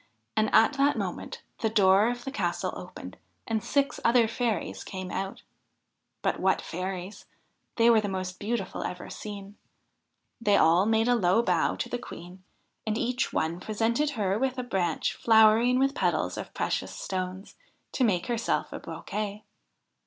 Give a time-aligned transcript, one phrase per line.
[0.35, 5.11] And at that moment the door of the castle opened and six other fairies came
[5.11, 5.43] out.
[6.23, 7.25] But what fairies
[7.73, 9.57] 1 They were the most beautiful ever seen.
[10.41, 12.43] They 46 THE HIND OF THE WOOD all made a low bow to the Queen,
[12.87, 17.53] and each one presented her with a branch flowering with petals of precious stones,
[17.91, 19.43] to make herself a bouquet.